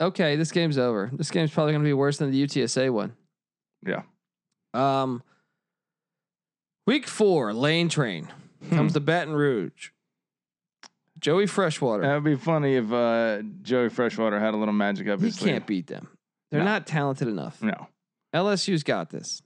[0.00, 1.10] okay, this game's over.
[1.12, 3.14] This game's probably going to be worse than the UTSA one.
[3.86, 4.02] Yeah.
[4.72, 5.22] Um,
[6.86, 8.28] week four, lane train
[8.70, 9.90] comes to Baton Rouge.
[11.18, 12.02] Joey Freshwater.
[12.02, 15.36] That would be funny if uh, Joey Freshwater had a little magic up He his
[15.36, 15.46] sleeve.
[15.46, 16.08] He can't beat them.
[16.50, 16.66] They're No.
[16.66, 17.62] not talented enough.
[17.62, 17.88] No.
[18.34, 19.40] LSU's got this.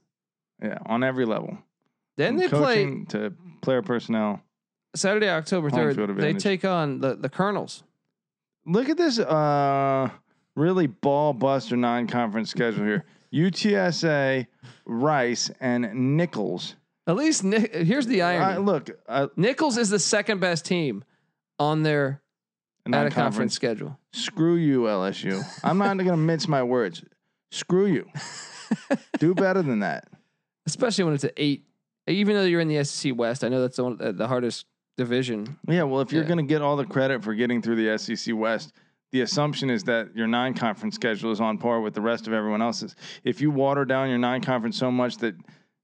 [0.61, 1.57] Yeah, on every level.
[2.17, 4.41] Then From they play coaching to player personnel.
[4.95, 5.95] Saturday, October Home third.
[5.95, 6.43] They advantage.
[6.43, 7.83] take on the the Colonels.
[8.65, 10.09] Look at this uh,
[10.55, 13.05] really ball buster non-conference schedule here.
[13.33, 14.47] UTSA,
[14.85, 16.75] Rice, and Nicholls.
[17.07, 18.57] At least Nick, here's the irony.
[18.57, 21.03] Uh, look, uh, Nicholls is the second best team
[21.57, 22.21] on their
[22.93, 23.97] out of conference schedule.
[24.13, 25.43] Screw you, LSU.
[25.63, 27.03] I'm not going to mince my words.
[27.51, 28.07] Screw you.
[29.19, 30.07] Do better than that.
[30.65, 31.65] Especially when it's an eight.
[32.07, 34.65] Even though you're in the SEC West, I know that's the, one, uh, the hardest
[34.99, 35.57] division.
[35.67, 36.27] Yeah, well, if you're Yeah.
[36.27, 38.73] going to get all the credit for getting through the SEC West,
[39.11, 42.61] the assumption is that your non-conference schedule is on par with the rest of everyone
[42.61, 42.95] else's.
[43.23, 45.35] If you water down your non-conference so much that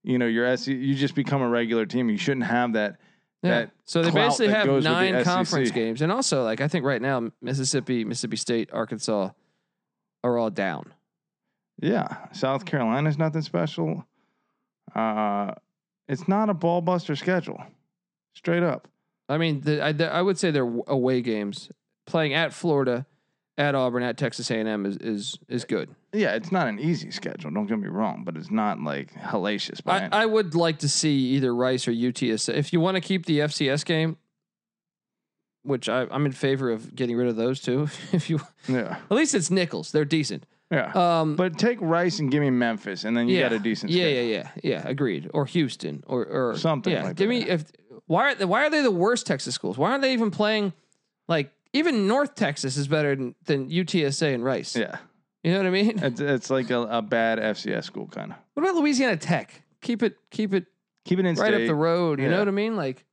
[0.04, 2.10] you know your SEC, you just become a regular team.
[2.10, 2.99] You shouldn't have that.
[3.41, 3.49] Yeah.
[3.62, 5.75] That So they basically have goes with the nine conference SEC.
[5.75, 9.30] games, and also like I think right now Mississippi, Mississippi State, Arkansas
[10.23, 10.93] are all down.
[11.82, 14.06] Yeah, South Carolina's nothing special.
[14.93, 15.54] Uh,
[16.08, 17.63] it's not a ball buster schedule,
[18.34, 18.88] straight up.
[19.28, 21.70] I mean, the, I, the, I would say they're away games.
[22.06, 23.06] Playing at Florida,
[23.58, 25.96] at Auburn, at Texas A&M is is is good.
[26.14, 27.50] Yeah, it's not an easy schedule.
[27.52, 29.82] Don't get me wrong, but it's not like hellacious.
[29.88, 32.54] I, I would like to see either Rice or UTSA.
[32.54, 34.18] If you want to keep the FCS game,
[35.64, 37.88] which I, I'm in favor of getting rid of those two.
[38.14, 40.46] If you yeah, at least it's Nicholls, they're decent.
[40.72, 40.92] yeah.
[40.94, 43.92] Um, But take Rice and give me Memphis, and then you yeah, got a decent.
[43.92, 44.24] yeah, schedule.
[44.24, 44.88] yeah, yeah, yeah.
[44.88, 45.30] Agreed.
[45.34, 47.66] Or Houston, or or Something Yeah, like give me if
[48.08, 49.78] why are they, why are they the worst Texas schools?
[49.78, 50.74] Why aren't they even playing
[51.28, 54.76] like even North Texas is better than, than UTSA and Rice.
[54.76, 54.98] Yeah,
[55.44, 56.00] You know what I mean?
[56.02, 58.38] it's it's like a, a bad FCS school kind of.
[58.54, 59.62] What about Louisiana Tech?
[59.82, 60.65] Keep it keep it
[61.06, 62.20] Keep it in right up the road.
[62.20, 62.76] You know what I mean?
[62.76, 63.06] Like,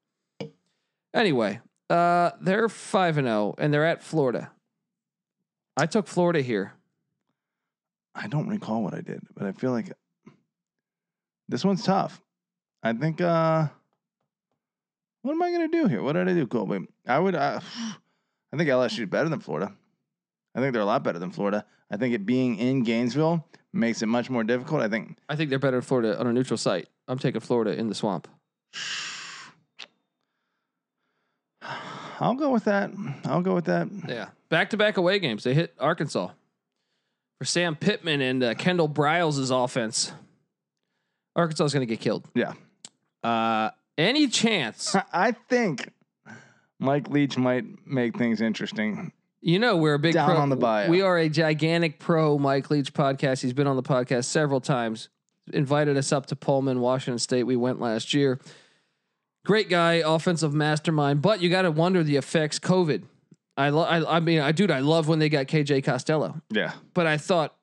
[1.13, 4.51] anyway, uh, they're five and zero, and they're at Florida.
[5.77, 6.73] I took Florida here.
[8.15, 9.93] I don't recall what I did, but I feel like
[11.49, 12.21] this one's tough.
[12.83, 13.21] I think.
[13.21, 13.69] uh
[15.23, 16.03] What am I gonna do here?
[16.03, 16.87] What did I do, Colby?
[17.07, 17.35] I would.
[17.35, 17.61] Uh,
[18.53, 19.73] I think LSU is better than Florida.
[20.55, 21.65] I think they're a lot better than Florida.
[21.91, 24.83] I think it being in Gainesville makes it much more difficult.
[24.83, 26.89] I think I think they're better than Florida on a neutral site.
[27.09, 28.29] I'm taking Florida in the swamp.
[32.21, 32.91] I'll go with that.
[33.25, 33.89] I'll go with that.
[34.09, 35.45] Yeah, back to back away games.
[35.45, 36.31] They hit Arkansas
[37.39, 40.13] for Sam Pittman and uh, Kendall Briles' offense.
[41.35, 42.29] Arkansas is going to get killed.
[42.35, 42.53] Yeah.
[43.25, 44.95] Uh, any chance?
[45.13, 45.91] I think
[46.79, 49.13] Mike Leach might make things interesting.
[49.41, 50.37] You know, we're a big Down pro.
[50.39, 50.89] on the bio.
[50.89, 53.43] We are a gigantic pro Mike Leach podcast.
[53.43, 55.09] He's been on the podcast several times.
[55.53, 57.43] Invited us up to Pullman, Washington State.
[57.45, 58.39] We went last year.
[59.45, 61.21] Great guy, offensive mastermind.
[61.23, 63.03] But you got to wonder the effects COVID.
[63.57, 66.41] I, lo- I I mean, I dude, I love when they got KJ Costello.
[66.51, 66.73] Yeah.
[66.95, 67.55] But I thought,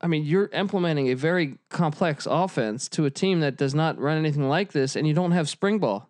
[0.00, 4.16] I mean, you're implementing a very complex offense to a team that does not run
[4.16, 6.08] anything like this, and you don't have spring ball.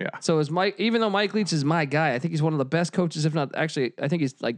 [0.00, 0.10] Yeah.
[0.20, 2.58] So is Mike, even though Mike Leach is my guy, I think he's one of
[2.58, 4.56] the best coaches, if not actually, I think he's like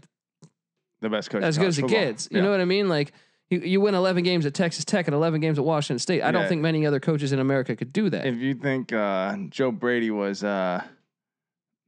[1.00, 1.42] The best coach.
[1.42, 2.00] as good as it football.
[2.00, 2.28] gets.
[2.30, 2.44] You Yeah.
[2.44, 2.88] know what I mean?
[2.88, 3.12] Like
[3.50, 6.22] you, you win 11 games at Texas Tech and 11 games at Washington State.
[6.22, 8.26] I don't think many other coaches in America could do that.
[8.26, 10.82] If you think uh, Joe Brady was uh,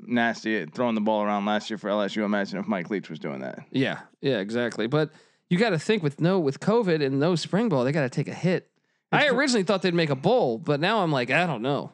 [0.01, 3.19] nasty at throwing the ball around last year for LSU, imagine if Mike Leach was
[3.19, 3.61] doing that.
[3.71, 4.87] yeah, yeah, exactly.
[4.87, 5.11] But
[5.51, 8.11] you got to think with no with COVID and no spring ball, they got to
[8.11, 8.71] take a hit.
[9.11, 11.93] I originally thought they'd make a bowl, but now I'm like, I don't know.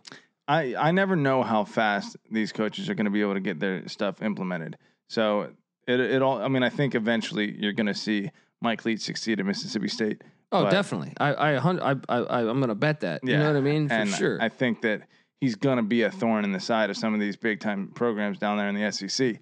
[0.49, 3.61] I, I never know how fast these coaches are going to be able to get
[3.61, 4.77] their stuff implemented.
[5.09, 5.51] So
[5.87, 6.43] it it all.
[6.43, 10.23] I mean, I think eventually you're going to see Mike Leach succeed at Mississippi State.
[10.53, 11.13] Oh, But- definitely.
[11.19, 13.21] I I, I I I- I'm gonna bet that.
[13.25, 13.89] Yeah, You know what I mean?
[13.89, 14.39] For and sure.
[14.43, 15.03] I think that
[15.41, 17.89] he's going to be a thorn in the side of some of these big time
[17.95, 19.41] programs down there in the SEC.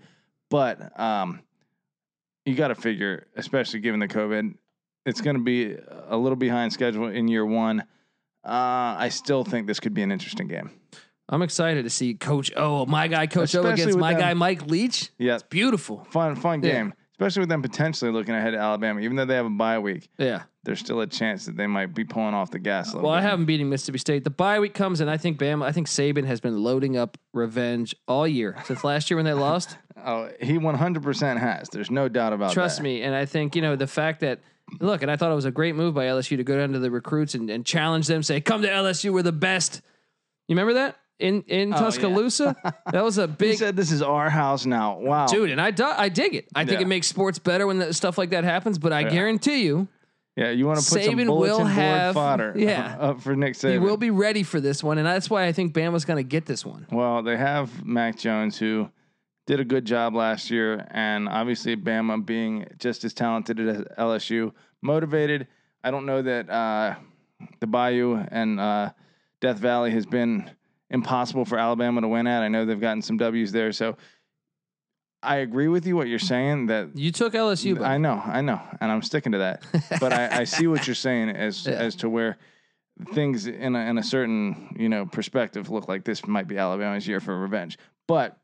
[0.50, 1.40] But um,
[2.44, 4.54] you got to figure, especially given the COVID,
[5.06, 5.76] it's going to be
[6.08, 7.80] a little behind schedule in year one.
[8.44, 10.70] Uh, I still think this could be an interesting game.
[11.28, 14.66] I'm excited to see Coach O, my guy Coach O against my them- guy Mike
[14.66, 15.10] Leach.
[15.18, 16.04] Yeah, It's beautiful.
[16.10, 16.72] fun, fun Yeah.
[16.72, 19.78] game, especially with them potentially looking ahead to Alabama, even though they have a bye
[19.78, 20.08] week.
[20.18, 20.42] Yeah.
[20.64, 23.32] There's still a chance that they might be pulling off the gas Well, I have
[23.38, 24.22] them beating Mississippi State.
[24.22, 25.64] The bye week comes, and I think Bama.
[25.64, 29.32] I think Saban has been loading up revenge all year since last year when they
[29.32, 29.76] lost.
[30.04, 31.68] Oh, he 100% has.
[31.68, 32.82] There's no doubt about Trust that.
[32.82, 33.02] me.
[33.02, 34.40] And I think, you know, the fact that,
[34.80, 36.80] look, and I thought it was a great move by LSU to go down to
[36.80, 39.80] the recruits and, and challenge them, say, come to LSU, we're the best.
[40.48, 41.82] You remember that in, in Oh, yeah.
[41.82, 42.56] Tuscaloosa?
[42.90, 44.98] that was a He big, said this is our house now.
[44.98, 45.26] Wow.
[45.26, 45.50] dude.
[45.50, 46.48] And I, do, I dig it.
[46.54, 46.86] I think Yeah.
[46.86, 48.78] it makes sports better when that, stuff like that happens.
[48.78, 49.10] But I Yeah.
[49.10, 49.86] guarantee you,
[50.36, 52.96] Yeah, you want to put some Saban bulletin will board have- fodder yeah.
[53.00, 53.72] up for Nick Saban.
[53.72, 54.98] he will be ready for this one.
[54.98, 56.86] And that's why I think Bama's going to get this one.
[56.90, 58.88] Well, they have Mac Jones who
[59.46, 64.52] did a good job last year, and obviously Bama being just as talented as LSU,
[64.80, 65.48] motivated.
[65.84, 66.94] I don't know that uh,
[67.60, 68.90] the Bayou and uh,
[69.40, 70.48] Death Valley has been
[70.90, 72.42] impossible for Alabama to win at.
[72.42, 73.96] I know they've gotten some W's there, so
[75.22, 78.40] I agree with you what you're saying that You took LSU, but I know, I
[78.40, 79.62] know, and I'm sticking to that.
[80.00, 81.72] but I, I see what you're saying as Yeah.
[81.74, 82.38] as to where
[83.14, 87.06] things in a, in a certain you know perspective look like this might be Alabama's
[87.06, 87.78] year for revenge.
[88.08, 88.36] But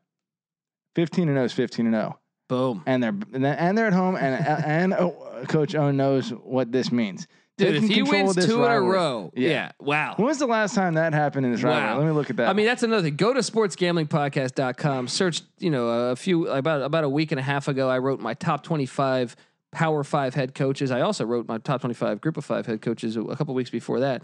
[0.95, 2.83] 15 and 0 is 15 and 0, boom.
[2.85, 7.27] and they're and they're at home, and and oh, Coach O knows what this means.
[7.59, 9.49] Dude, if he wins two this in a row, Yeah.
[9.49, 9.71] yeah.
[9.79, 10.13] Wow.
[10.17, 11.69] When was the last time that happened in this Wow.
[11.71, 11.97] rivalry?
[12.05, 12.49] Let me look at that.
[12.49, 13.15] I mean, that's another thing.
[13.15, 13.41] Go to
[14.13, 15.07] sportsgamblingpodcast.com.
[15.07, 18.19] Search, you know, a few about about a week and a half ago, I wrote
[18.19, 19.35] my top 25
[19.71, 20.89] Power 5 head coaches.
[20.89, 23.69] I also wrote my top 25 group of 5 head coaches a, a couple weeks
[23.69, 24.23] before that.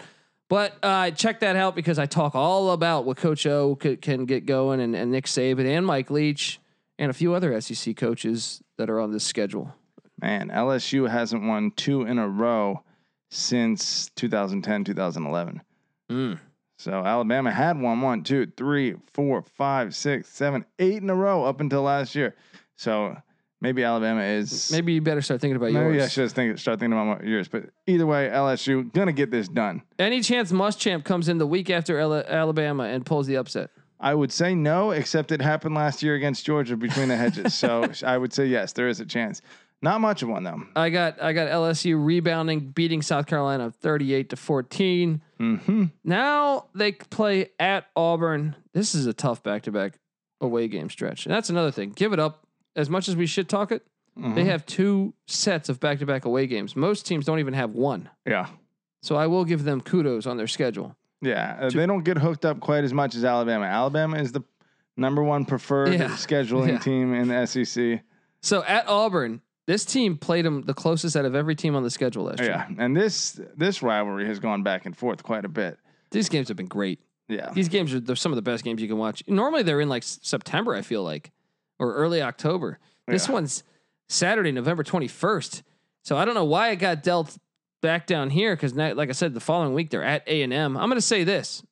[0.49, 4.25] But uh, check that out because I talk all about what Coach O c- can
[4.25, 6.59] get going and, and Nick Saban and Mike Leach
[6.99, 9.73] and a few other SEC coaches that are on this schedule.
[10.21, 12.83] man, LSU hasn't won two in a row
[13.35, 15.61] since 2010, 2011.
[16.09, 16.39] Mm.
[16.77, 21.43] So Alabama had won one, two, three, four, five, six, seven, eight in a row
[21.43, 22.35] up until last year.
[22.75, 23.15] So
[23.61, 26.11] maybe Alabama is Maybe you better start thinking about maybe I yours.
[26.11, 27.47] should think start thinking about yours.
[27.47, 29.83] But either way, LSU gonna get this done.
[29.97, 33.69] Any chance Muschamp comes in the week after Ala- Alabama and pulls the upset?
[33.97, 37.53] I would say no, except it happened last year against Georgia between the hedges.
[37.53, 39.41] so I would say yes, there is a chance.
[39.85, 40.63] Not much of one though.
[40.75, 45.21] I got I got LSU rebounding, beating South Carolina 38 to 14.
[45.39, 45.83] Mm-hmm.
[46.03, 48.55] Now they play at Auburn.
[48.73, 49.99] This is a tough back-to-back
[50.41, 51.25] away game stretch.
[51.25, 51.91] And that's another thing.
[51.91, 52.45] Give it up.
[52.75, 53.85] As much as we should talk it,
[54.17, 54.33] Mm-hmm.
[54.33, 56.73] they have two sets of back-to-back away games.
[56.73, 58.09] Most teams don't even have one.
[58.25, 58.47] yeah.
[59.03, 60.95] So I will give them kudos on their schedule.
[61.21, 63.65] Yeah, uh, they don't get hooked up quite as much as Alabama.
[63.65, 64.41] Alabama is the
[64.95, 66.07] number one preferred Yeah.
[66.11, 66.77] scheduling Yeah.
[66.79, 68.03] team in the SEC.
[68.41, 71.89] So at Auburn, this team played them the closest out of every team on the
[71.89, 72.49] schedule last year.
[72.49, 75.77] Yeah, and this this rivalry has gone back and forth quite a bit.
[76.11, 76.99] These games have been great.
[77.27, 79.23] Yeah, These games are they're some of the best games you can watch.
[79.27, 81.31] Normally they're in like September, I feel like,
[81.79, 82.77] or early October.
[83.07, 83.33] This Yeah.
[83.33, 83.63] one's
[84.09, 85.63] Saturday, November 21st.
[86.03, 87.35] So I don't know why it got dealt
[87.81, 90.77] back down here because, like I said, the following week they're at A and M.
[90.77, 91.63] I'm going to say this.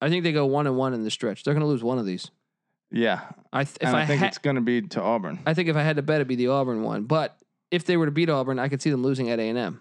[0.00, 1.42] I think they go one and one in the stretch.
[1.42, 2.30] They're going to lose one of these.
[2.90, 3.20] Yeah.
[3.52, 5.40] I th- if and I, I, think ha- it's going to be to Auburn.
[5.46, 7.04] I think if I had to bet, it'd be the Auburn one.
[7.04, 7.36] But
[7.70, 9.80] if they were to beat Auburn, I could see them losing at A and M.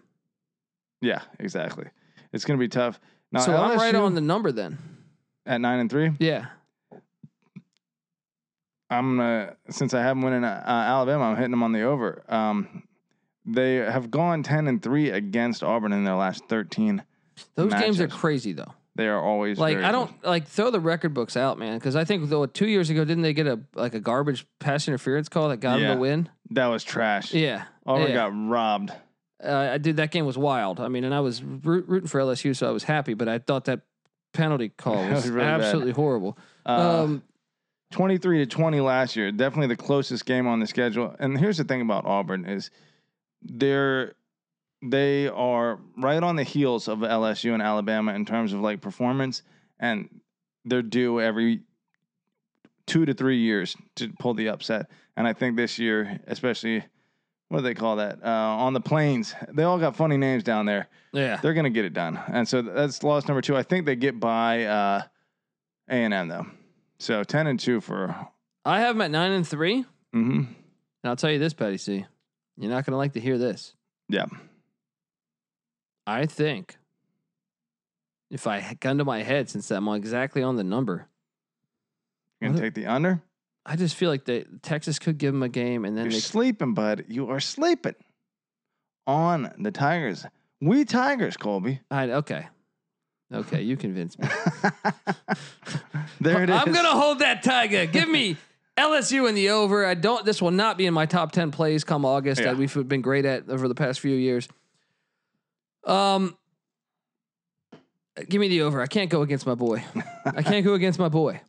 [1.01, 1.85] Yeah, exactly.
[2.31, 2.99] It's going to be tough.
[3.31, 4.77] Now, So I'm right on the number then.
[5.45, 6.11] at nine and three.
[6.19, 6.45] Yeah.
[8.89, 12.23] I'm gonna since I haven't winning uh, Alabama, I'm hitting them on the over.
[12.27, 12.83] Um,
[13.43, 17.03] they have gone ten and three against Auburn in their last thirteen.
[17.55, 18.71] Those games are crazy though.
[18.95, 22.03] They are always Like I don't like throw the record books out, man, because I
[22.05, 25.49] think though two years ago didn't they get a like a garbage pass interference call
[25.49, 25.93] that got them Yeah.
[25.95, 26.29] the win?
[26.51, 27.33] That was trash.
[27.33, 28.13] Yeah, Auburn yeah.
[28.13, 28.91] got robbed.
[29.43, 29.97] uh, I did.
[29.97, 30.79] That game was wild.
[30.79, 33.15] I mean, and I was root, rooting for LSU, so I was happy.
[33.15, 33.81] But I thought that
[34.33, 35.61] penalty call was, was really bad.
[35.61, 36.37] absolutely horrible.
[36.65, 37.23] Uh, um,
[37.91, 39.31] 23 to 20 last year.
[39.31, 41.15] Definitely the closest game on the schedule.
[41.19, 42.69] And here's the thing about Auburn is
[43.41, 44.13] they're
[44.83, 49.41] they are right on the heels of LSU and Alabama in terms of like performance
[49.79, 50.09] and
[50.65, 51.61] they're due every
[52.87, 54.89] 2 to 3 years to pull the upset.
[55.15, 56.83] And I think this year, especially
[57.49, 58.19] what do they call that?
[58.23, 59.35] Uh, on the plains.
[59.53, 60.87] They all got funny names down there.
[61.11, 62.19] yeah, They're going to get it done.
[62.27, 63.55] And so that's loss number 2.
[63.55, 65.01] I think they get by uh
[65.89, 66.47] A&M though.
[66.99, 68.15] So 10 and 2 for
[68.65, 69.81] I have them at nine and three.
[70.13, 70.37] mm-hmm.
[70.39, 72.05] And I'll tell you this, Patty C.
[72.57, 73.73] You're not going to like to hear this.
[74.07, 74.25] Yeah.
[76.05, 76.77] I think
[78.29, 81.07] if I gun to my head, since I'm exactly on the number,
[82.41, 83.21] You're gonna take the under.
[83.65, 86.19] I just feel like the Texas could give them a game, and then You're they
[86.19, 87.05] sleeping, bud.
[87.07, 87.95] You are sleeping
[89.07, 90.25] on the Tigers.
[90.59, 91.79] We Tigers, Colby.
[91.89, 92.47] I, okay,
[93.33, 94.27] okay, you convinced me.
[96.19, 96.55] there it is.
[96.55, 97.85] I'm gonna hold that Tiger.
[97.85, 98.35] Give me
[98.77, 99.85] LSU in the over.
[99.85, 100.25] I don't.
[100.25, 102.47] This will not be in my top ten plays come August Yeah.
[102.47, 104.47] that we've been great at over the past few years.
[105.85, 106.37] Um,
[108.29, 108.81] give me the over.
[108.81, 109.83] I can't go against my boy.
[110.25, 111.41] I can't go against my boy.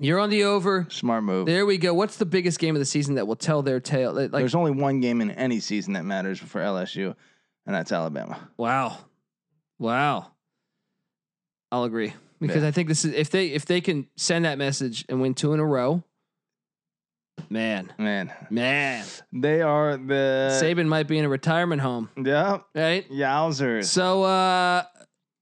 [0.00, 0.86] You're on the over.
[0.90, 1.46] Smart move.
[1.46, 1.92] There we go.
[1.92, 4.12] What's the biggest game of the season that will tell their tale?
[4.12, 7.16] Like, There's only one game in any season that matters for LSU,
[7.66, 8.48] and that's Alabama.
[8.56, 8.96] wow,
[9.78, 10.30] wow.
[11.72, 12.68] I'll agree because Yeah.
[12.68, 15.52] I think this is if they if they can send that message and win two
[15.52, 16.02] in a row,
[17.50, 22.64] man, Man, man, they are the Saban might be in a retirement home, Yep.
[22.74, 23.08] right?
[23.10, 23.84] Yowzers.
[23.86, 24.84] So uh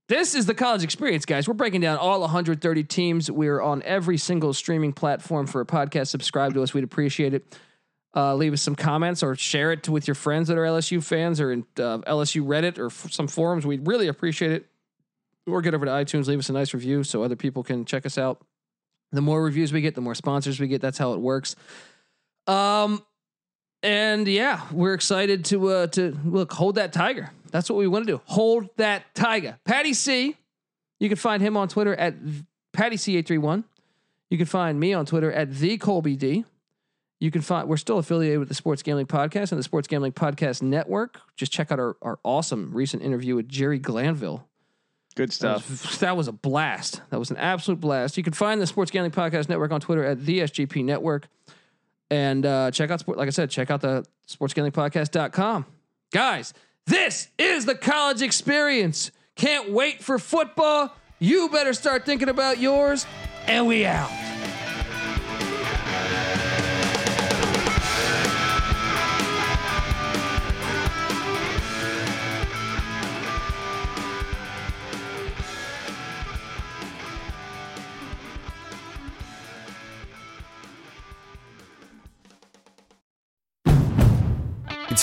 [0.09, 1.49] this is the college experience, guys.
[1.49, 3.28] We're breaking down all 130 teams.
[3.28, 6.07] We're on every single streaming platform for a podcast.
[6.07, 6.72] Subscribe to us.
[6.72, 7.59] We'd appreciate it.
[8.14, 11.40] Uh, leave us some comments or share it with your friends that are LSU fans
[11.40, 13.66] or in uh, LSU Reddit or f- some forums.
[13.66, 14.66] We'd really appreciate it.
[15.44, 18.07] Or get over to iTunes, leave us a nice review so other people can check
[18.07, 18.45] us out.
[19.17, 20.81] The more reviews we get, the more sponsors we get.
[20.81, 21.57] That's how it works.
[22.47, 23.03] Um,
[23.83, 27.31] and yeah, we're excited to uh to look hold that tiger.
[27.51, 28.21] That's what we want to do.
[28.27, 29.59] Hold that tiger.
[29.64, 30.37] Patty C.
[31.01, 32.14] You can find him on Twitter at
[32.73, 33.64] Patty C eight three one.
[34.31, 36.45] You can find me on Twitter at the Colby D.
[37.19, 40.12] You can find we're still affiliated with the Sports Gambling Podcast and the Sports Gambling
[40.12, 41.21] Podcast Network.
[41.37, 44.47] Just check out our, our awesome recent interview with Jerry Glanville.
[45.17, 45.69] Good That stuff.
[45.71, 47.01] was, that was a blast.
[47.11, 48.17] That was an absolute blast.
[48.17, 51.27] You can find the Sports Gambling Podcast Network on Twitter at the SGP Network.
[52.11, 55.67] And uh, check out sport, like I said, check out the sportsgamblingpodcast.com.
[56.12, 56.55] Guys,
[56.87, 59.11] this is the college experience.
[59.35, 60.95] Can't wait for football.
[61.19, 63.07] You better start thinking about yours.
[63.47, 64.11] And we out.